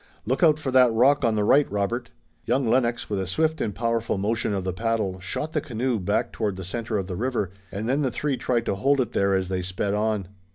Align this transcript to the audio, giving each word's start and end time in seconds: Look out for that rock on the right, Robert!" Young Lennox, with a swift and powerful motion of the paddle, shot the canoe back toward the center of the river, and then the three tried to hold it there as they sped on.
Look 0.25 0.41
out 0.41 0.57
for 0.57 0.71
that 0.71 0.91
rock 0.91 1.23
on 1.23 1.35
the 1.35 1.43
right, 1.43 1.71
Robert!" 1.71 2.09
Young 2.45 2.67
Lennox, 2.67 3.07
with 3.07 3.19
a 3.19 3.27
swift 3.27 3.61
and 3.61 3.75
powerful 3.75 4.17
motion 4.17 4.51
of 4.51 4.63
the 4.63 4.73
paddle, 4.73 5.19
shot 5.19 5.53
the 5.53 5.61
canoe 5.61 5.99
back 5.99 6.31
toward 6.31 6.55
the 6.55 6.63
center 6.63 6.97
of 6.97 7.05
the 7.05 7.15
river, 7.15 7.51
and 7.71 7.87
then 7.87 8.01
the 8.01 8.09
three 8.09 8.35
tried 8.35 8.65
to 8.65 8.73
hold 8.73 8.99
it 8.99 9.11
there 9.13 9.35
as 9.35 9.47
they 9.47 9.61
sped 9.61 9.93
on. 9.93 10.27